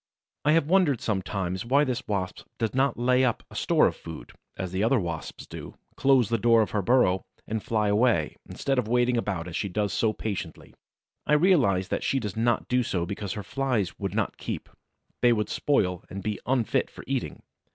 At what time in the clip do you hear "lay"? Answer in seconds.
2.97-3.23